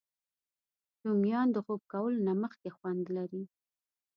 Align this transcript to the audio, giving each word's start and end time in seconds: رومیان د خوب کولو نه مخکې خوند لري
رومیان 1.05 1.47
د 1.51 1.57
خوب 1.65 1.81
کولو 1.91 2.19
نه 2.27 2.33
مخکې 2.43 2.69
خوند 2.77 3.03
لري 3.17 3.43